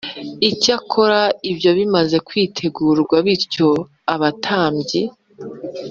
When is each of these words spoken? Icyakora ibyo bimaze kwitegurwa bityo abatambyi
Icyakora 0.49 1.21
ibyo 1.51 1.71
bimaze 1.79 2.17
kwitegurwa 2.27 3.15
bityo 3.25 3.67
abatambyi 4.13 5.01